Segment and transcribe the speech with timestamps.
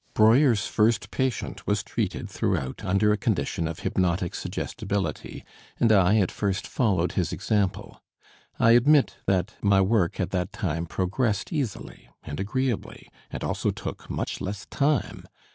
[0.15, 5.45] Breuer's first patient was treated throughout under a condition of hypnotic suggestibility,
[5.79, 8.01] and I at first followed his example.
[8.59, 14.09] I admit that my work at that time progressed easily and agreeably and also took
[14.09, 15.25] much less time.